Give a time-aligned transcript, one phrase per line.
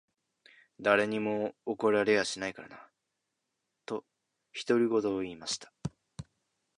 [0.79, 2.89] 誰にも怒られやしないからな。」
[3.85, 4.03] と、
[4.65, 5.71] 独り言を言いました。